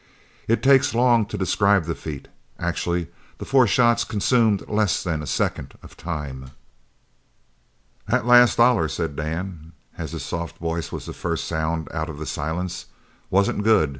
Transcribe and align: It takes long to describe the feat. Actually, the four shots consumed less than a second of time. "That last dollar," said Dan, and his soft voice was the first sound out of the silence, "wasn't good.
It 0.47 0.63
takes 0.63 0.95
long 0.95 1.27
to 1.27 1.37
describe 1.37 1.85
the 1.85 1.93
feat. 1.93 2.27
Actually, 2.57 3.05
the 3.37 3.45
four 3.45 3.67
shots 3.67 4.03
consumed 4.03 4.67
less 4.67 5.03
than 5.03 5.21
a 5.21 5.27
second 5.27 5.75
of 5.83 5.95
time. 5.95 6.49
"That 8.07 8.25
last 8.25 8.57
dollar," 8.57 8.87
said 8.87 9.15
Dan, 9.15 9.73
and 9.95 10.09
his 10.09 10.23
soft 10.23 10.57
voice 10.57 10.91
was 10.91 11.05
the 11.05 11.13
first 11.13 11.45
sound 11.45 11.87
out 11.93 12.09
of 12.09 12.17
the 12.17 12.25
silence, 12.25 12.87
"wasn't 13.29 13.63
good. 13.63 13.89